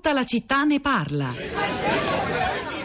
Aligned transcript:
Tutta 0.00 0.14
la 0.14 0.24
città 0.24 0.64
ne 0.64 0.80
parla. 0.80 1.34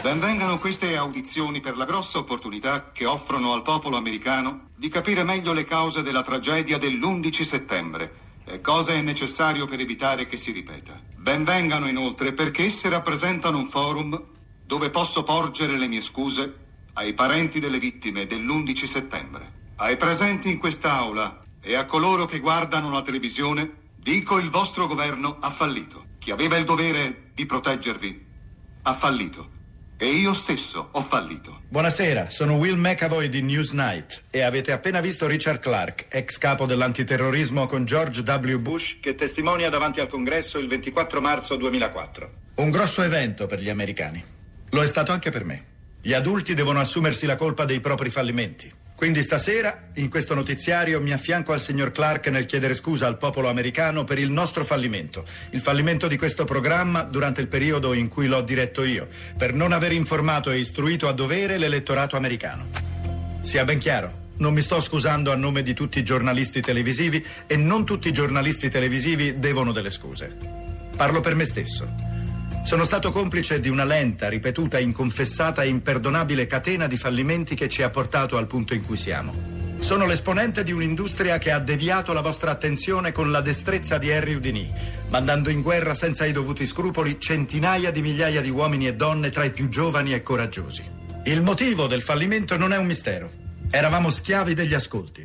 Benvengano 0.02 0.58
queste 0.58 0.98
audizioni 0.98 1.60
per 1.60 1.74
la 1.74 1.86
grossa 1.86 2.18
opportunità 2.18 2.92
che 2.92 3.06
offrono 3.06 3.54
al 3.54 3.62
popolo 3.62 3.96
americano 3.96 4.68
di 4.76 4.88
capire 4.88 5.24
meglio 5.24 5.54
le 5.54 5.64
cause 5.64 6.02
della 6.02 6.20
tragedia 6.20 6.76
dell'11 6.76 7.40
settembre 7.40 8.12
e 8.44 8.60
cosa 8.60 8.92
è 8.92 9.00
necessario 9.00 9.64
per 9.64 9.80
evitare 9.80 10.26
che 10.26 10.36
si 10.36 10.52
ripeta. 10.52 11.00
Benvengano 11.16 11.88
inoltre 11.88 12.34
perché 12.34 12.66
esse 12.66 12.90
rappresentano 12.90 13.56
un 13.56 13.70
forum 13.70 14.22
dove 14.66 14.90
posso 14.90 15.22
porgere 15.22 15.78
le 15.78 15.86
mie 15.86 16.02
scuse 16.02 16.54
ai 16.92 17.14
parenti 17.14 17.60
delle 17.60 17.78
vittime 17.78 18.26
dell'11 18.26 18.84
settembre. 18.84 19.52
Ai 19.76 19.96
presenti 19.96 20.50
in 20.50 20.58
quest'aula 20.58 21.44
e 21.62 21.76
a 21.76 21.86
coloro 21.86 22.26
che 22.26 22.40
guardano 22.40 22.90
la 22.90 23.00
televisione 23.00 23.84
dico 23.96 24.36
il 24.36 24.50
vostro 24.50 24.86
governo 24.86 25.38
ha 25.40 25.48
fallito. 25.48 26.05
Chi 26.26 26.32
aveva 26.32 26.56
il 26.56 26.64
dovere 26.64 27.30
di 27.34 27.46
proteggervi 27.46 28.26
ha 28.82 28.94
fallito. 28.94 29.48
E 29.96 30.06
io 30.06 30.34
stesso 30.34 30.88
ho 30.90 31.00
fallito. 31.00 31.60
Buonasera, 31.68 32.30
sono 32.30 32.56
Will 32.56 32.74
McAvoy 32.74 33.28
di 33.28 33.42
Newsnight 33.42 34.24
e 34.32 34.40
avete 34.40 34.72
appena 34.72 35.00
visto 35.00 35.28
Richard 35.28 35.60
Clark, 35.60 36.06
ex 36.08 36.38
capo 36.38 36.66
dell'antiterrorismo 36.66 37.66
con 37.66 37.84
George 37.84 38.22
W. 38.22 38.58
Bush, 38.58 38.98
che 38.98 39.14
testimonia 39.14 39.70
davanti 39.70 40.00
al 40.00 40.08
Congresso 40.08 40.58
il 40.58 40.66
24 40.66 41.20
marzo 41.20 41.54
2004. 41.54 42.32
Un 42.56 42.70
grosso 42.70 43.02
evento 43.02 43.46
per 43.46 43.60
gli 43.60 43.68
americani. 43.68 44.20
Lo 44.70 44.82
è 44.82 44.86
stato 44.88 45.12
anche 45.12 45.30
per 45.30 45.44
me. 45.44 45.64
Gli 46.02 46.12
adulti 46.12 46.54
devono 46.54 46.80
assumersi 46.80 47.24
la 47.26 47.36
colpa 47.36 47.64
dei 47.64 47.78
propri 47.78 48.10
fallimenti. 48.10 48.68
Quindi 48.96 49.22
stasera, 49.22 49.88
in 49.96 50.08
questo 50.08 50.34
notiziario, 50.34 51.02
mi 51.02 51.12
affianco 51.12 51.52
al 51.52 51.60
signor 51.60 51.92
Clark 51.92 52.28
nel 52.28 52.46
chiedere 52.46 52.72
scusa 52.72 53.06
al 53.06 53.18
popolo 53.18 53.50
americano 53.50 54.04
per 54.04 54.18
il 54.18 54.30
nostro 54.30 54.64
fallimento, 54.64 55.22
il 55.50 55.60
fallimento 55.60 56.08
di 56.08 56.16
questo 56.16 56.44
programma 56.44 57.02
durante 57.02 57.42
il 57.42 57.46
periodo 57.46 57.92
in 57.92 58.08
cui 58.08 58.26
l'ho 58.26 58.40
diretto 58.40 58.82
io, 58.84 59.06
per 59.36 59.52
non 59.52 59.72
aver 59.72 59.92
informato 59.92 60.50
e 60.50 60.58
istruito 60.58 61.08
a 61.08 61.12
dovere 61.12 61.58
l'elettorato 61.58 62.16
americano. 62.16 62.68
Sia 63.42 63.64
ben 63.64 63.78
chiaro, 63.78 64.28
non 64.38 64.54
mi 64.54 64.62
sto 64.62 64.80
scusando 64.80 65.30
a 65.30 65.36
nome 65.36 65.62
di 65.62 65.74
tutti 65.74 65.98
i 65.98 66.02
giornalisti 66.02 66.62
televisivi 66.62 67.22
e 67.46 67.56
non 67.56 67.84
tutti 67.84 68.08
i 68.08 68.12
giornalisti 68.12 68.70
televisivi 68.70 69.38
devono 69.38 69.72
delle 69.72 69.90
scuse. 69.90 70.34
Parlo 70.96 71.20
per 71.20 71.34
me 71.34 71.44
stesso. 71.44 72.15
Sono 72.66 72.82
stato 72.82 73.12
complice 73.12 73.60
di 73.60 73.68
una 73.68 73.84
lenta, 73.84 74.28
ripetuta, 74.28 74.80
inconfessata 74.80 75.62
e 75.62 75.68
imperdonabile 75.68 76.46
catena 76.46 76.88
di 76.88 76.96
fallimenti 76.96 77.54
che 77.54 77.68
ci 77.68 77.84
ha 77.84 77.90
portato 77.90 78.36
al 78.36 78.48
punto 78.48 78.74
in 78.74 78.84
cui 78.84 78.96
siamo. 78.96 79.32
Sono 79.78 80.04
l'esponente 80.04 80.64
di 80.64 80.72
un'industria 80.72 81.38
che 81.38 81.52
ha 81.52 81.60
deviato 81.60 82.12
la 82.12 82.22
vostra 82.22 82.50
attenzione 82.50 83.12
con 83.12 83.30
la 83.30 83.40
destrezza 83.40 83.98
di 83.98 84.10
Harry 84.10 84.34
Houdini, 84.34 84.68
mandando 85.10 85.48
in 85.48 85.62
guerra 85.62 85.94
senza 85.94 86.26
i 86.26 86.32
dovuti 86.32 86.66
scrupoli 86.66 87.20
centinaia 87.20 87.92
di 87.92 88.02
migliaia 88.02 88.40
di 88.40 88.50
uomini 88.50 88.88
e 88.88 88.96
donne 88.96 89.30
tra 89.30 89.44
i 89.44 89.52
più 89.52 89.68
giovani 89.68 90.12
e 90.12 90.24
coraggiosi. 90.24 90.82
Il 91.26 91.42
motivo 91.42 91.86
del 91.86 92.02
fallimento 92.02 92.56
non 92.56 92.72
è 92.72 92.76
un 92.78 92.86
mistero. 92.86 93.30
Eravamo 93.70 94.10
schiavi 94.10 94.54
degli 94.54 94.74
ascolti. 94.74 95.24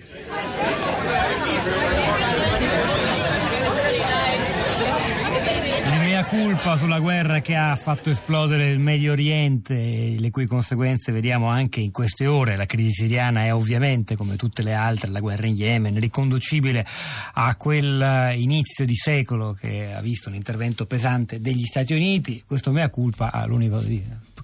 Colpa 6.26 6.76
sulla 6.76 7.00
guerra 7.00 7.42
che 7.42 7.56
ha 7.56 7.76
fatto 7.76 8.10
esplodere 8.10 8.70
il 8.72 8.80
Medio 8.80 9.12
Oriente, 9.12 10.16
le 10.18 10.30
cui 10.30 10.46
conseguenze 10.46 11.12
vediamo 11.12 11.48
anche 11.48 11.80
in 11.80 11.92
queste 11.92 12.28
ore. 12.28 12.56
La 12.56 12.66
crisi 12.66 12.92
siriana 12.92 13.46
è 13.46 13.54
ovviamente, 13.54 14.16
come 14.16 14.36
tutte 14.36 14.62
le 14.62 14.74
altre, 14.74 15.10
la 15.10 15.20
guerra 15.20 15.48
in 15.48 15.56
Yemen, 15.56 16.00
riconducibile 16.00 16.86
a 17.34 17.56
quel 17.56 18.34
inizio 18.36 18.86
di 18.86 18.96
secolo 18.96 19.54
che 19.54 19.94
ha 19.94 20.02
visto 20.02 20.30
un 20.30 20.36
intervento 20.36 20.86
pesante 20.86 21.40
degli 21.40 21.66
Stati 21.66 21.94
Uniti. 21.94 22.44
Questo 22.46 22.72
mea 22.72 22.90
culpa 22.90 23.32
ha 23.32 23.46
l'unico 23.46 23.80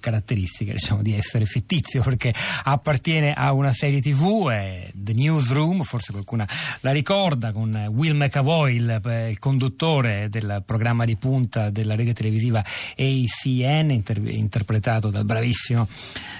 caratteristica 0.08 0.72
diciamo, 0.72 1.02
di 1.02 1.14
essere 1.14 1.44
fittizio 1.44 2.02
perché 2.02 2.32
appartiene 2.64 3.32
a 3.34 3.52
una 3.52 3.72
serie 3.72 4.00
tv, 4.00 4.48
è 4.48 4.90
The 4.94 5.12
Newsroom, 5.12 5.82
forse 5.82 6.12
qualcuno 6.12 6.46
la 6.80 6.92
ricorda, 6.92 7.52
con 7.52 7.74
Will 7.90 8.16
McAvoy, 8.16 8.76
il, 8.76 9.00
eh, 9.04 9.30
il 9.30 9.38
conduttore 9.38 10.28
del 10.30 10.62
programma 10.64 11.04
di 11.04 11.16
punta 11.16 11.70
della 11.70 11.94
rete 11.94 12.14
televisiva 12.14 12.60
ACN, 12.60 13.90
inter- 13.90 14.26
interpretato 14.26 15.10
dal 15.10 15.24
bravissimo 15.24 15.86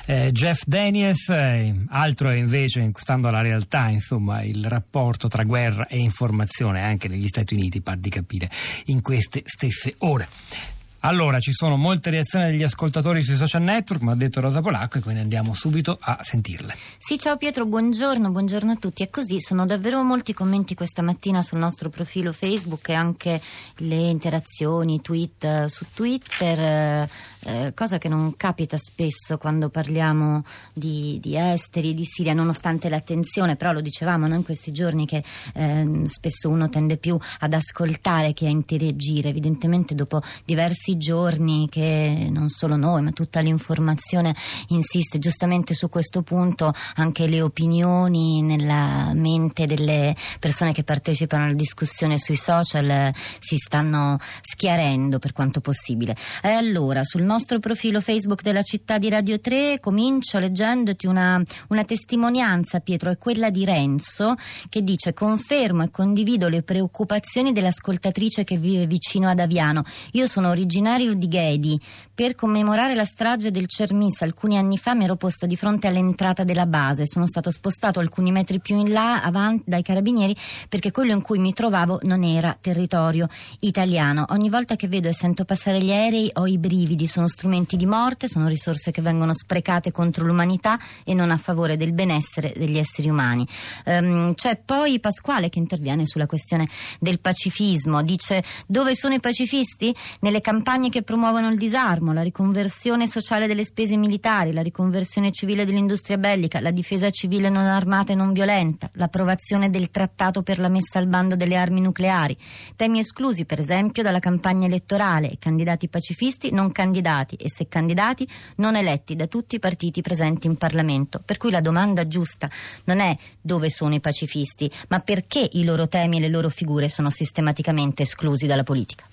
eh, 0.06 0.30
Jeff 0.32 0.62
Daniels, 0.64 1.28
eh, 1.28 1.74
altro 1.88 2.30
è 2.30 2.36
invece, 2.36 2.90
stando 2.94 3.28
alla 3.28 3.42
realtà, 3.42 3.88
insomma, 3.88 4.42
il 4.42 4.64
rapporto 4.64 5.28
tra 5.28 5.44
guerra 5.44 5.86
e 5.86 5.98
informazione 5.98 6.82
anche 6.82 7.08
negli 7.08 7.28
Stati 7.28 7.54
Uniti, 7.54 7.82
par 7.82 7.98
di 7.98 8.08
capire 8.08 8.48
in 8.86 9.02
queste 9.02 9.42
stesse 9.44 9.94
ore. 9.98 10.77
Allora, 11.02 11.38
ci 11.38 11.52
sono 11.52 11.76
molte 11.76 12.10
reazioni 12.10 12.50
degli 12.50 12.64
ascoltatori 12.64 13.22
sui 13.22 13.36
social 13.36 13.62
network, 13.62 14.02
ma 14.02 14.12
ha 14.12 14.16
detto 14.16 14.40
Rosa 14.40 14.60
Polacco, 14.60 14.98
e 14.98 15.00
quindi 15.00 15.20
andiamo 15.20 15.54
subito 15.54 15.96
a 16.00 16.18
sentirle. 16.22 16.74
Sì, 16.98 17.18
ciao 17.20 17.36
Pietro, 17.36 17.64
buongiorno, 17.66 18.30
buongiorno 18.32 18.72
a 18.72 18.74
tutti. 18.74 19.04
È 19.04 19.08
così, 19.08 19.40
sono 19.40 19.64
davvero 19.64 20.02
molti 20.02 20.32
commenti 20.32 20.74
questa 20.74 21.00
mattina 21.02 21.40
sul 21.42 21.60
nostro 21.60 21.88
profilo 21.88 22.32
Facebook 22.32 22.88
e 22.88 22.94
anche 22.94 23.40
le 23.76 24.08
interazioni, 24.08 25.00
tweet 25.00 25.44
eh, 25.44 25.68
su 25.68 25.86
Twitter, 25.94 26.58
eh, 26.58 27.08
eh, 27.44 27.72
cosa 27.74 27.98
che 27.98 28.08
non 28.08 28.36
capita 28.36 28.76
spesso 28.76 29.38
quando 29.38 29.68
parliamo 29.68 30.44
di, 30.72 31.20
di 31.22 31.36
esteri, 31.36 31.94
di 31.94 32.04
Siria, 32.04 32.34
nonostante 32.34 32.88
l'attenzione, 32.88 33.54
però 33.54 33.70
lo 33.70 33.80
dicevamo 33.80 34.26
noi 34.26 34.38
in 34.38 34.44
questi 34.44 34.72
giorni 34.72 35.06
che 35.06 35.22
eh, 35.54 36.02
spesso 36.06 36.48
uno 36.48 36.68
tende 36.68 36.96
più 36.96 37.16
ad 37.38 37.52
ascoltare 37.52 38.32
che 38.32 38.46
a 38.46 38.50
interagire, 38.50 39.28
evidentemente 39.28 39.94
dopo 39.94 40.20
diversi 40.44 40.87
diversi 40.88 40.96
giorni 40.96 41.68
che 41.68 42.28
non 42.30 42.48
solo 42.48 42.76
noi 42.76 43.02
ma 43.02 43.10
tutta 43.10 43.40
l'informazione 43.40 44.34
insiste 44.68 45.18
giustamente 45.18 45.74
su 45.74 45.88
questo 45.88 46.22
punto, 46.22 46.72
anche 46.94 47.26
le 47.26 47.42
opinioni 47.42 48.40
nella 48.40 49.12
mente 49.14 49.66
delle 49.66 50.14
persone 50.38 50.72
che 50.72 50.84
partecipano 50.84 51.44
alla 51.44 51.54
discussione 51.54 52.18
sui 52.18 52.36
social 52.36 52.88
eh, 52.88 53.14
si 53.40 53.56
stanno 53.56 54.18
schiarendo 54.40 55.18
per 55.18 55.32
quanto 55.32 55.60
possibile. 55.60 56.16
E 56.42 56.48
allora 56.48 57.04
sul 57.04 57.22
nostro 57.22 57.58
profilo 57.58 58.00
Facebook 58.00 58.42
della 58.42 58.62
città 58.62 58.98
di 58.98 59.08
Radio 59.08 59.40
3 59.40 59.80
comincio 59.80 60.38
leggendoti 60.38 61.06
una, 61.06 61.42
una 61.68 61.84
testimonianza 61.84 62.80
Pietro, 62.80 63.10
è 63.10 63.18
quella 63.18 63.50
di 63.50 63.64
Renzo 63.64 64.34
che 64.68 64.82
dice 64.82 65.12
confermo 65.12 65.82
e 65.82 65.90
condivido 65.90 66.48
le 66.48 66.62
preoccupazioni 66.62 67.52
dell'ascoltatrice 67.52 68.44
che 68.44 68.56
vive 68.56 68.86
vicino 68.86 69.28
ad 69.28 69.40
Aviano. 69.40 69.82
Io 70.12 70.26
sono 70.26 70.48
originario 70.48 70.77
originario 70.78 71.14
di 71.14 71.26
Ghedi. 71.26 71.80
Per 72.14 72.34
commemorare 72.34 72.94
la 72.94 73.04
strage 73.04 73.50
del 73.50 73.66
Cermis 73.68 74.22
alcuni 74.22 74.56
anni 74.56 74.76
fa 74.76 74.94
mi 74.94 75.04
ero 75.04 75.14
posto 75.16 75.46
di 75.46 75.56
fronte 75.56 75.86
all'entrata 75.86 76.42
della 76.42 76.66
base. 76.66 77.06
Sono 77.06 77.26
stato 77.26 77.50
spostato 77.50 78.00
alcuni 78.00 78.32
metri 78.32 78.60
più 78.60 78.76
in 78.76 78.92
là 78.92 79.22
avanti 79.22 79.64
dai 79.66 79.82
carabinieri 79.82 80.34
perché 80.68 80.90
quello 80.90 81.12
in 81.12 81.22
cui 81.22 81.38
mi 81.38 81.52
trovavo 81.52 82.00
non 82.02 82.24
era 82.24 82.56
territorio 82.60 83.28
italiano. 83.60 84.24
Ogni 84.30 84.50
volta 84.50 84.74
che 84.74 84.88
vedo 84.88 85.08
e 85.08 85.12
sento 85.12 85.44
passare 85.44 85.80
gli 85.80 85.92
aerei 85.92 86.30
ho 86.34 86.46
i 86.46 86.58
brividi, 86.58 87.06
sono 87.06 87.28
strumenti 87.28 87.76
di 87.76 87.86
morte, 87.86 88.28
sono 88.28 88.48
risorse 88.48 88.90
che 88.90 89.02
vengono 89.02 89.32
sprecate 89.32 89.92
contro 89.92 90.24
l'umanità 90.24 90.78
e 91.04 91.14
non 91.14 91.30
a 91.30 91.36
favore 91.36 91.76
del 91.76 91.92
benessere 91.92 92.52
degli 92.56 92.78
esseri 92.78 93.08
umani. 93.08 93.46
Um, 93.84 94.34
c'è 94.34 94.60
poi 94.64 94.98
Pasquale 94.98 95.48
che 95.48 95.60
interviene 95.60 96.06
sulla 96.06 96.26
questione 96.26 96.68
del 96.98 97.20
pacifismo, 97.20 98.02
dice 98.02 98.42
dove 98.66 98.96
sono 98.96 99.14
i 99.14 99.20
pacifisti? 99.20 99.94
Nelle 100.20 100.40
campagne 100.40 100.66
campagne 100.68 100.90
che 100.90 101.02
promuovono 101.02 101.48
il 101.48 101.56
disarmo, 101.56 102.12
la 102.12 102.20
riconversione 102.20 103.06
sociale 103.08 103.46
delle 103.46 103.64
spese 103.64 103.96
militari, 103.96 104.52
la 104.52 104.60
riconversione 104.60 105.32
civile 105.32 105.64
dell'industria 105.64 106.18
bellica, 106.18 106.60
la 106.60 106.72
difesa 106.72 107.08
civile 107.08 107.48
non 107.48 107.64
armata 107.64 108.12
e 108.12 108.14
non 108.14 108.34
violenta, 108.34 108.90
l'approvazione 108.92 109.70
del 109.70 109.90
trattato 109.90 110.42
per 110.42 110.58
la 110.58 110.68
messa 110.68 110.98
al 110.98 111.06
bando 111.06 111.36
delle 111.36 111.56
armi 111.56 111.80
nucleari, 111.80 112.36
temi 112.76 112.98
esclusi 112.98 113.46
per 113.46 113.60
esempio 113.60 114.02
dalla 114.02 114.18
campagna 114.18 114.66
elettorale, 114.66 115.36
candidati 115.38 115.88
pacifisti 115.88 116.52
non 116.52 116.70
candidati 116.70 117.36
e 117.36 117.48
se 117.48 117.66
candidati 117.66 118.28
non 118.56 118.76
eletti 118.76 119.16
da 119.16 119.26
tutti 119.26 119.54
i 119.54 119.60
partiti 119.60 120.02
presenti 120.02 120.48
in 120.48 120.58
Parlamento. 120.58 121.22
Per 121.24 121.38
cui 121.38 121.50
la 121.50 121.62
domanda 121.62 122.06
giusta 122.06 122.46
non 122.84 123.00
è 123.00 123.16
dove 123.40 123.70
sono 123.70 123.94
i 123.94 124.00
pacifisti, 124.00 124.70
ma 124.88 124.98
perché 124.98 125.48
i 125.50 125.64
loro 125.64 125.88
temi 125.88 126.18
e 126.18 126.20
le 126.20 126.28
loro 126.28 126.50
figure 126.50 126.90
sono 126.90 127.08
sistematicamente 127.08 128.02
esclusi 128.02 128.46
dalla 128.46 128.64
politica. 128.64 129.06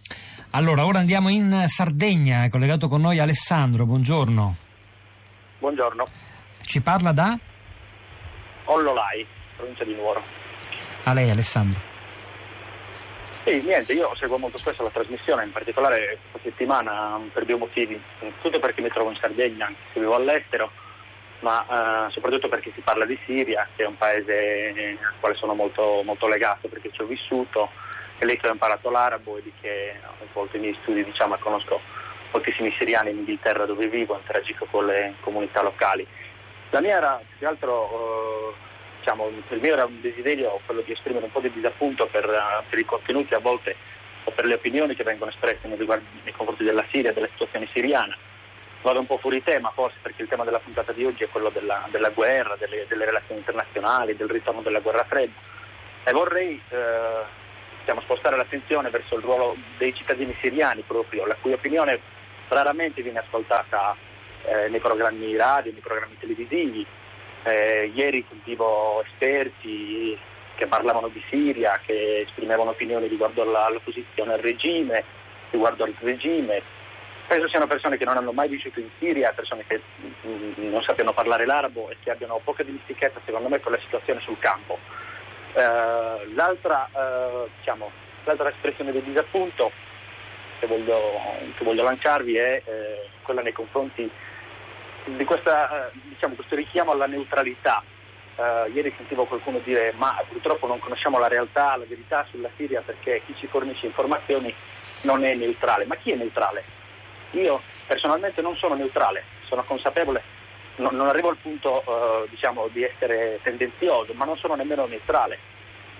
Allora, 0.55 0.85
ora 0.85 0.99
andiamo 0.99 1.27
in 1.27 1.65
Sardegna, 1.67 2.45
è 2.45 2.49
collegato 2.49 2.87
con 2.87 3.01
noi 3.01 3.19
Alessandro, 3.19 3.85
buongiorno. 3.85 4.55
Buongiorno. 5.59 6.07
Ci 6.61 6.81
parla 6.81 7.11
da? 7.11 7.37
Ollolai, 8.63 9.27
provincia 9.57 9.83
di 9.83 9.93
Nuoro. 9.95 10.23
A 11.03 11.11
lei 11.11 11.29
Alessandro. 11.29 11.77
Sì, 13.43 13.61
niente, 13.63 13.91
io 13.91 14.15
seguo 14.15 14.37
molto 14.37 14.57
spesso 14.57 14.81
la 14.81 14.89
trasmissione, 14.91 15.43
in 15.43 15.51
particolare 15.51 16.19
questa 16.31 16.49
settimana 16.49 17.19
per 17.33 17.43
due 17.43 17.57
motivi. 17.57 18.01
Tutto 18.41 18.59
perché 18.59 18.79
mi 18.79 18.87
trovo 18.87 19.09
in 19.09 19.17
Sardegna, 19.19 19.65
anche 19.65 19.81
se 19.91 19.99
vivo 19.99 20.15
all'estero, 20.15 20.71
ma 21.41 22.07
eh, 22.07 22.11
soprattutto 22.11 22.47
perché 22.47 22.71
si 22.73 22.79
parla 22.79 23.05
di 23.05 23.19
Siria, 23.25 23.67
che 23.75 23.83
è 23.83 23.87
un 23.87 23.97
paese 23.97 24.97
al 25.01 25.19
quale 25.19 25.35
sono 25.35 25.53
molto, 25.53 26.01
molto 26.05 26.29
legato 26.29 26.69
perché 26.69 26.91
ci 26.93 27.01
ho 27.01 27.05
vissuto 27.05 27.71
che 28.17 28.25
lei 28.25 28.37
che 28.37 28.47
ho 28.47 28.51
imparato 28.51 28.89
l'arabo 28.89 29.37
e 29.37 29.43
di 29.43 29.51
che 29.59 29.95
ho 30.03 30.25
svolto 30.31 30.57
i 30.57 30.59
miei 30.59 30.77
studi 30.81 31.03
diciamo, 31.03 31.35
conosco 31.37 31.81
moltissimi 32.31 32.73
siriani 32.77 33.11
in 33.11 33.17
Inghilterra 33.19 33.65
dove 33.65 33.87
vivo, 33.87 34.17
interagisco 34.17 34.65
con 34.69 34.85
le 34.85 35.13
comunità 35.21 35.61
locali. 35.61 36.05
La 36.71 36.81
mia 36.81 36.97
era 36.97 37.21
più 37.25 37.37
che 37.39 37.45
altro, 37.45 37.89
eh, 37.89 38.53
diciamo, 38.99 39.27
il 39.27 39.59
mio 39.61 39.73
era 39.73 39.85
un 39.85 40.01
desiderio 40.01 40.59
quello 40.65 40.81
di 40.81 40.91
esprimere 40.91 41.25
un 41.25 41.31
po' 41.31 41.39
di 41.39 41.51
disappunto 41.51 42.07
per, 42.07 42.25
uh, 42.27 42.63
per 42.69 42.79
i 42.79 42.85
contenuti 42.85 43.33
a 43.33 43.39
volte 43.39 43.75
o 44.25 44.31
per 44.31 44.45
le 44.45 44.55
opinioni 44.55 44.95
che 44.95 45.03
vengono 45.03 45.31
espresse 45.31 45.67
nei, 45.67 45.77
riguardi, 45.77 46.05
nei 46.23 46.33
confronti 46.33 46.63
della 46.63 46.83
Siria 46.91 47.13
della 47.13 47.29
situazione 47.31 47.67
siriana. 47.71 48.17
Vado 48.81 48.99
un 48.99 49.05
po' 49.07 49.17
fuori 49.17 49.41
tema 49.41 49.71
forse 49.71 49.97
perché 50.01 50.23
il 50.23 50.27
tema 50.27 50.43
della 50.43 50.59
puntata 50.59 50.91
di 50.91 51.05
oggi 51.05 51.23
è 51.23 51.29
quello 51.29 51.49
della, 51.49 51.87
della 51.89 52.09
guerra, 52.09 52.55
delle, 52.57 52.85
delle, 52.87 53.05
relazioni 53.05 53.39
internazionali, 53.39 54.15
del 54.15 54.29
ritorno 54.29 54.61
della 54.61 54.79
guerra 54.79 55.03
fredda 55.05 55.39
e 56.03 56.11
vorrei 56.11 56.61
eh, 56.69 57.43
diciamo, 57.85 58.01
spostare 58.01 58.35
l'attenzione 58.35 58.89
verso 58.89 59.15
il 59.15 59.21
ruolo 59.21 59.55
dei 59.77 59.93
cittadini 59.93 60.35
siriani 60.41 60.81
proprio, 60.81 61.27
la 61.27 61.37
cui 61.39 61.53
opinione 61.53 61.99
raramente 62.47 63.03
viene 63.03 63.19
ascoltata 63.19 63.95
eh, 64.43 64.69
nei 64.69 64.79
programmi 64.79 65.35
radio, 65.35 65.71
nei 65.71 65.81
programmi 65.81 66.17
televisivi. 66.19 66.83
Eh, 67.43 67.91
ieri 67.93 68.25
sentivo 68.27 69.03
esperti 69.03 70.17
che 70.55 70.65
parlavano 70.65 71.09
di 71.09 71.21
Siria, 71.29 71.79
che 71.85 72.21
esprimevano 72.21 72.71
opinioni 72.71 73.07
riguardo 73.07 73.43
all'opposizione 73.43 74.33
al 74.33 74.39
regime, 74.39 75.03
riguardo 75.51 75.83
al 75.83 75.93
regime. 75.99 76.63
Penso 77.27 77.47
siano 77.49 77.67
persone 77.67 77.97
che 77.97 78.05
non 78.05 78.17
hanno 78.17 78.31
mai 78.31 78.47
vissuto 78.49 78.79
in 78.79 78.89
Siria, 78.97 79.31
persone 79.31 79.63
che 79.67 79.79
mm, 80.25 80.71
non 80.71 80.81
sappiano 80.81 81.13
parlare 81.13 81.45
l'arabo 81.45 81.89
e 81.91 81.97
che 82.01 82.09
abbiano 82.09 82.41
poca 82.43 82.63
dimestichezza, 82.63 83.19
secondo 83.25 83.47
me, 83.47 83.59
con 83.59 83.73
la 83.73 83.79
situazione 83.79 84.21
sul 84.21 84.39
campo. 84.39 84.79
Eh, 85.55 86.33
l'altra, 86.33 86.89
eh, 86.93 87.49
diciamo, 87.59 87.89
l'altra, 88.25 88.49
espressione 88.49 88.91
di 88.91 89.01
disappunto 89.01 89.71
che 90.59 90.67
voglio, 90.67 90.99
che 91.57 91.63
voglio 91.63 91.83
lanciarvi 91.83 92.35
è 92.35 92.61
eh, 92.65 93.09
quella 93.21 93.41
nei 93.41 93.53
confronti 93.53 94.09
di 95.05 95.23
questa, 95.23 95.87
eh, 95.87 95.91
diciamo, 96.09 96.35
questo 96.35 96.55
richiamo 96.55 96.91
alla 96.91 97.07
neutralità 97.07 97.81
Uh, 98.35 98.69
ieri 98.73 98.93
sentivo 98.97 99.23
qualcuno 99.23 99.59
dire 99.59 99.93
ma 99.95 100.21
purtroppo 100.27 100.67
non 100.67 100.77
conosciamo 100.79 101.17
la 101.17 101.29
realtà, 101.29 101.77
la 101.77 101.85
verità 101.87 102.25
sulla 102.29 102.49
Siria 102.57 102.81
perché 102.81 103.21
chi 103.25 103.33
ci 103.37 103.47
fornisce 103.47 103.85
informazioni 103.85 104.53
non 105.03 105.23
è 105.23 105.33
neutrale. 105.35 105.85
Ma 105.85 105.95
chi 105.95 106.11
è 106.11 106.15
neutrale? 106.15 106.61
Io 107.31 107.61
personalmente 107.87 108.41
non 108.41 108.57
sono 108.57 108.75
neutrale, 108.75 109.23
sono 109.47 109.63
consapevole, 109.63 110.21
no, 110.77 110.89
non 110.91 111.07
arrivo 111.07 111.29
al 111.29 111.37
punto 111.37 111.83
uh, 111.85 112.29
diciamo, 112.29 112.67
di 112.71 112.83
essere 112.83 113.39
tendenzioso, 113.43 114.13
ma 114.13 114.25
non 114.25 114.37
sono 114.37 114.55
nemmeno 114.55 114.85
neutrale. 114.85 115.37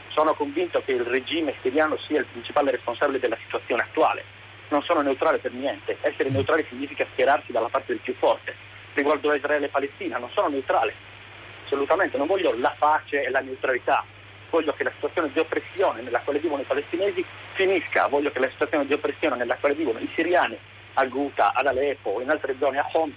Sono 0.09 0.33
convinto 0.33 0.81
che 0.83 0.93
il 0.93 1.03
regime 1.03 1.55
siriano 1.61 1.97
sia 1.97 2.19
il 2.19 2.25
principale 2.25 2.71
responsabile 2.71 3.19
della 3.19 3.37
situazione 3.43 3.81
attuale. 3.83 4.23
Non 4.69 4.81
sono 4.83 5.01
neutrale 5.01 5.39
per 5.39 5.51
niente. 5.51 5.97
Essere 6.01 6.29
neutrale 6.29 6.65
significa 6.69 7.05
schierarsi 7.11 7.51
dalla 7.51 7.67
parte 7.67 7.91
del 7.91 8.01
più 8.01 8.15
forte. 8.15 8.55
Riguardo 8.93 9.29
a 9.29 9.35
Israele 9.35 9.65
e 9.65 9.69
Palestina, 9.69 10.17
non 10.17 10.29
sono 10.31 10.47
neutrale 10.47 11.13
assolutamente, 11.65 12.17
non 12.17 12.27
voglio 12.27 12.55
la 12.57 12.73
pace 12.77 13.23
e 13.23 13.29
la 13.29 13.41
neutralità, 13.41 14.05
voglio 14.49 14.73
che 14.73 14.83
la 14.83 14.91
situazione 14.93 15.31
di 15.33 15.39
oppressione 15.39 16.01
nella 16.01 16.19
quale 16.19 16.39
vivono 16.39 16.61
i 16.61 16.65
palestinesi 16.65 17.25
finisca, 17.53 18.07
voglio 18.07 18.31
che 18.31 18.39
la 18.39 18.49
situazione 18.49 18.85
di 18.85 18.93
oppressione 18.93 19.35
nella 19.35 19.55
quale 19.55 19.75
vivono 19.75 19.99
i 19.99 20.09
siriani 20.13 20.57
a 20.93 21.05
Ghouta, 21.05 21.53
ad 21.53 21.67
Aleppo 21.67 22.11
o 22.11 22.21
in 22.21 22.29
altre 22.29 22.55
zone 22.57 22.79
a 22.79 22.87
Homs, 22.93 23.13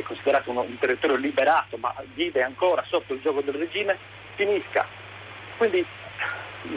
è 0.00 0.02
considerato 0.02 0.50
un, 0.50 0.58
un 0.58 0.78
territorio 0.78 1.16
liberato 1.16 1.76
ma 1.76 1.94
vive 2.14 2.42
ancora 2.42 2.84
sotto 2.88 3.14
il 3.14 3.20
gioco 3.20 3.40
del 3.42 3.54
regime, 3.54 3.96
finisca. 4.34 4.86
Quindi 5.56 5.84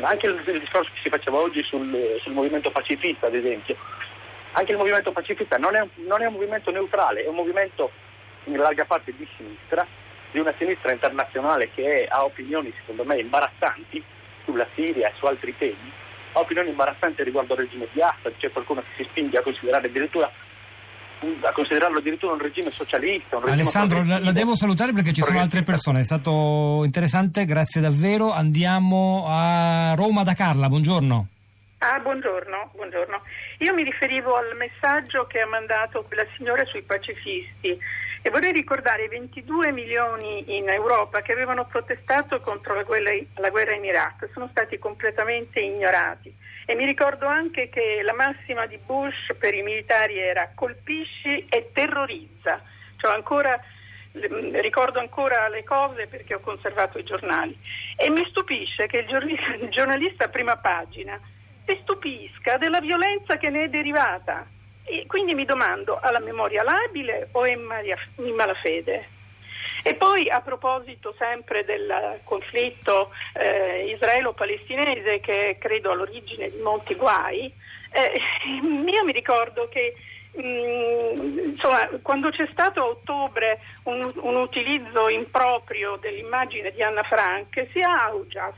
anche 0.01 0.27
il, 0.27 0.41
il 0.45 0.59
discorso 0.59 0.91
che 0.93 1.01
si 1.01 1.09
faceva 1.09 1.37
oggi 1.37 1.63
sul, 1.63 2.19
sul, 2.21 2.33
movimento 2.33 2.71
pacifista, 2.71 3.27
ad 3.27 3.35
esempio, 3.35 3.75
anche 4.53 4.71
il 4.71 4.77
movimento 4.77 5.11
pacifista 5.11 5.57
non 5.57 5.75
è, 5.75 5.85
non 6.07 6.21
è 6.21 6.25
un 6.25 6.33
movimento 6.33 6.71
neutrale, 6.71 7.23
è 7.23 7.27
un 7.27 7.35
movimento 7.35 7.91
in 8.45 8.57
larga 8.57 8.85
parte 8.85 9.13
di 9.15 9.27
sinistra 9.35 9.85
di 10.35 10.41
una 10.41 10.53
sinistra 10.57 10.91
internazionale 10.91 11.69
che 11.73 12.07
ha 12.09 12.25
opinioni 12.25 12.69
secondo 12.79 13.05
me 13.05 13.17
imbarazzanti 13.19 14.03
sulla 14.43 14.67
Siria 14.75 15.07
e 15.07 15.13
su 15.15 15.25
altri 15.25 15.55
temi, 15.57 15.91
ha 16.33 16.39
opinioni 16.39 16.69
imbarazzanti 16.69 17.23
riguardo 17.23 17.53
al 17.53 17.59
regime 17.59 17.87
di 17.93 18.01
Assad, 18.01 18.33
c'è 18.37 18.51
qualcuno 18.51 18.81
che 18.81 19.03
si 19.03 19.09
spinge 19.09 19.37
a 19.37 19.41
considerare 19.41 19.87
addirittura 19.87 20.29
a 21.41 21.51
considerarlo 21.51 21.99
addirittura 21.99 22.33
un 22.33 22.39
regime 22.39 22.71
socialista. 22.71 23.37
Un 23.37 23.43
regime 23.43 23.61
Alessandro, 23.61 24.03
la, 24.03 24.19
la, 24.19 24.31
devo 24.31 24.55
salutare 24.55 24.91
perché 24.93 25.13
ci 25.13 25.21
sono 25.21 25.39
altre 25.39 25.63
persone, 25.63 25.99
è 25.99 26.03
stato 26.03 26.81
interessante, 26.83 27.45
grazie 27.45 27.81
davvero. 27.81 28.31
Andiamo 28.31 29.25
a 29.27 29.93
Roma 29.95 30.23
da 30.23 30.33
Carla, 30.33 30.67
buongiorno. 30.67 31.27
Ah, 31.79 31.99
buongiorno, 31.99 32.71
buongiorno. 32.73 33.21
Io 33.59 33.73
mi 33.73 33.83
riferivo 33.83 34.35
al 34.35 34.55
messaggio 34.57 35.27
che 35.27 35.41
ha 35.41 35.47
mandato 35.47 36.03
quella 36.03 36.25
signora 36.35 36.65
sui 36.65 36.81
pacifisti 36.81 37.77
e 38.21 38.29
vorrei 38.31 38.51
ricordare 38.51 39.03
i 39.03 39.07
22 39.07 39.71
milioni 39.71 40.57
in 40.57 40.67
Europa 40.67 41.21
che 41.21 41.31
avevano 41.31 41.65
protestato 41.65 42.41
contro 42.41 42.73
la 42.73 42.81
guerra, 42.81 43.11
la 43.35 43.49
guerra 43.49 43.75
in 43.75 43.83
Iraq, 43.83 44.29
sono 44.33 44.47
stati 44.49 44.79
completamente 44.79 45.59
ignorati. 45.59 46.33
E 46.65 46.73
mi 46.73 46.85
ricordo 46.85 47.27
anche 47.27 47.69
che 47.69 48.01
la 48.03 48.13
massima 48.13 48.65
di 48.65 48.79
Bush 48.83 49.35
per 49.37 49.53
i 49.53 49.61
militari 49.61 50.17
era 50.17 50.51
colpisci 50.55 51.45
e 51.47 51.69
terrorizza. 51.71 52.61
Cioè 52.97 53.13
ancora, 53.13 53.59
ricordo 54.11 54.99
ancora 54.99 55.47
le 55.47 55.63
cose 55.63 56.07
perché 56.07 56.33
ho 56.33 56.39
conservato 56.39 56.97
i 56.97 57.03
giornali. 57.03 57.55
E 57.95 58.09
mi 58.09 58.25
stupisce 58.29 58.87
che 58.87 58.97
il 58.97 59.07
giornalista, 59.07 59.53
il 59.53 59.69
giornalista 59.69 60.25
a 60.25 60.29
prima 60.29 60.57
pagina 60.57 61.19
si 61.65 61.77
stupisca 61.81 62.57
della 62.57 62.79
violenza 62.79 63.37
che 63.37 63.49
ne 63.49 63.65
è 63.65 63.69
derivata. 63.69 64.47
E 64.83 65.05
quindi 65.07 65.33
mi 65.33 65.45
domando, 65.45 65.97
ha 65.99 66.11
la 66.11 66.19
memoria 66.19 66.63
labile 66.63 67.29
o 67.31 67.43
è 67.43 67.51
in 67.51 68.35
malafede? 68.35 69.14
E 69.87 69.93
poi 69.93 70.27
a 70.31 70.41
proposito 70.41 71.13
sempre 71.15 71.63
del 71.63 72.19
conflitto 72.23 73.11
eh, 73.33 73.91
israelo-palestinese 73.93 75.19
che 75.19 75.57
credo 75.59 75.91
all'origine 75.91 76.49
di 76.49 76.57
molti 76.57 76.95
guai, 76.95 77.53
eh, 77.91 78.19
io 78.91 79.03
mi 79.03 79.11
ricordo 79.11 79.69
che 79.69 79.93
Mm, 80.37 81.49
insomma, 81.49 81.87
quando 82.01 82.29
c'è 82.29 82.47
stato 82.51 82.81
a 82.81 82.85
ottobre 82.87 83.59
un, 83.83 84.05
un, 84.21 84.35
utilizzo 84.35 85.07
improprio 85.07 85.97
dell'immagine 86.01 86.71
di 86.71 86.83
Anna 86.83 87.03
Frank, 87.03 87.67
sia 87.71 87.87
Augias 88.07 88.53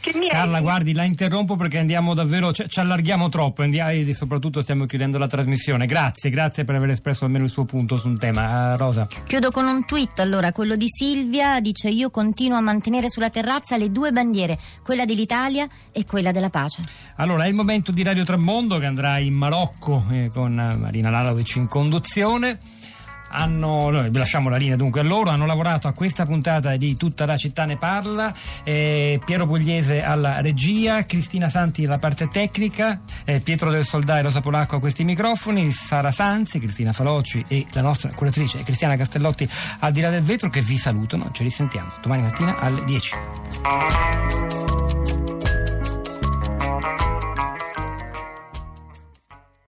che 0.00 0.16
mi 0.16 0.28
Carla, 0.28 0.58
è... 0.58 0.62
guardi, 0.62 0.94
la 0.94 1.02
interrompo 1.04 1.56
perché 1.56 1.76
andiamo 1.78 2.14
davvero, 2.14 2.52
ci, 2.52 2.66
ci 2.68 2.80
allarghiamo 2.80 3.28
troppo 3.28 3.62
andiamo, 3.62 3.90
e 3.90 4.14
soprattutto 4.14 4.62
stiamo 4.62 4.86
chiudendo 4.86 5.18
la 5.18 5.26
trasmissione. 5.26 5.84
Grazie, 5.84 6.30
grazie 6.30 6.64
per 6.64 6.76
aver 6.76 6.90
espresso 6.90 7.26
almeno 7.26 7.44
il 7.44 7.50
suo 7.50 7.66
punto 7.66 7.94
su 7.96 8.08
un 8.08 8.18
tema. 8.18 8.72
Uh, 8.72 8.76
Rosa. 8.78 9.06
Chiudo 9.26 9.50
con 9.50 9.66
un 9.66 9.84
tweet, 9.84 10.20
allora, 10.20 10.52
quello 10.52 10.76
di 10.76 10.86
Silvia 10.88 11.60
dice 11.60 11.90
io 11.90 12.08
continuo 12.10 12.56
a 12.56 12.62
mantenere 12.62 13.10
sulla 13.10 13.28
terrazza 13.28 13.76
le 13.76 13.90
due 13.90 14.10
bandiere, 14.10 14.58
quella 14.82 15.04
dell'Italia 15.04 15.66
e 15.92 16.06
quella 16.06 16.32
della 16.32 16.48
pace. 16.48 16.82
Allora, 17.16 17.44
è 17.44 17.48
il 17.48 17.54
momento 17.54 17.92
di 17.92 18.02
Radio 18.02 18.24
Tremondo 18.24 18.78
che 18.78 18.86
andrà 18.86 19.18
in 19.18 19.34
Marocco 19.34 20.06
eh, 20.10 20.30
con 20.32 20.54
Marina 20.54 21.09
Lalovic 21.10 21.56
in 21.56 21.68
conduzione. 21.68 22.58
Hanno, 23.32 23.90
lasciamo 24.10 24.48
la 24.48 24.56
linea 24.56 24.74
dunque 24.74 25.00
a 25.00 25.02
loro, 25.04 25.30
hanno 25.30 25.46
lavorato 25.46 25.86
a 25.86 25.92
questa 25.92 26.26
puntata 26.26 26.76
di 26.76 26.96
Tutta 26.96 27.26
la 27.26 27.36
città 27.36 27.64
ne 27.64 27.76
parla, 27.76 28.34
eh, 28.64 29.20
Piero 29.24 29.46
Pugliese 29.46 30.02
alla 30.02 30.40
regia, 30.40 31.06
Cristina 31.06 31.48
Santi 31.48 31.84
alla 31.84 32.00
parte 32.00 32.26
tecnica, 32.26 33.02
eh, 33.24 33.38
Pietro 33.38 33.70
del 33.70 33.84
Soldà 33.84 34.18
e 34.18 34.22
Rosa 34.22 34.40
Polacco 34.40 34.74
a 34.74 34.80
questi 34.80 35.04
microfoni, 35.04 35.70
Sara 35.70 36.10
Sanzi, 36.10 36.58
Cristina 36.58 36.90
Faloci 36.90 37.44
e 37.46 37.66
la 37.70 37.82
nostra 37.82 38.10
curatrice 38.12 38.64
Cristiana 38.64 38.96
Castellotti 38.96 39.48
al 39.78 39.92
di 39.92 40.00
là 40.00 40.10
del 40.10 40.22
vetro 40.22 40.50
che 40.50 40.60
vi 40.60 40.76
salutano, 40.76 41.30
ci 41.30 41.44
risentiamo 41.44 41.92
domani 42.02 42.22
mattina 42.22 42.58
alle 42.58 42.82
10. 42.82 44.99